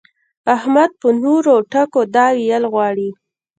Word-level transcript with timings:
احمد 0.55 0.91
په 1.01 1.07
نورو 1.23 1.53
ټکو 1.71 2.01
دا 2.15 2.27
ويل 2.37 2.63
غواړي. 2.73 3.09